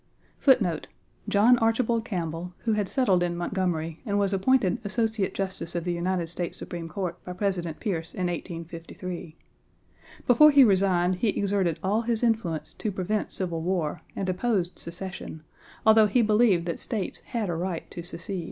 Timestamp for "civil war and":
13.31-14.27